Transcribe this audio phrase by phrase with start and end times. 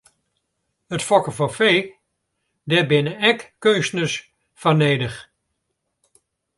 [0.95, 1.79] It fokken fan fee,
[2.69, 4.15] dêr binne ek keunstners
[4.61, 5.17] foar nedich.